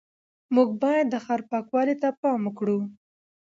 موږ 0.55 0.69
باید 0.83 1.05
د 1.09 1.15
ښار 1.25 1.41
پاکوالي 1.51 1.95
ته 2.01 2.09
پام 2.21 2.41
وکړو 2.45 2.79